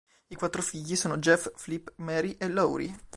I 0.29 0.33
quattro 0.35 0.63
figli 0.63 0.95
sono 0.95 1.19
Jeff, 1.19 1.51
Flip, 1.57 1.93
Mary 1.97 2.31
e 2.39 2.47
Laurie. 2.49 2.95